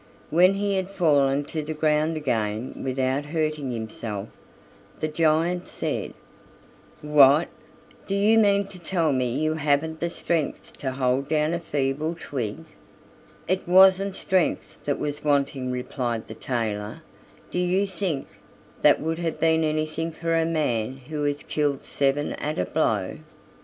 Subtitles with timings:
[0.31, 4.29] When he had fallen to the ground again without hurting himself,
[4.99, 6.15] the giant said:
[7.03, 7.49] "What!
[8.07, 12.17] do you mean to tell me you haven't the strength to hold down a feeble
[12.19, 12.65] twig?"
[13.47, 17.03] "It wasn't strength that was wanting," replied the tailor;
[17.51, 18.25] "do you think
[18.81, 23.19] that would have been anything for a man who has killed seven at a blow?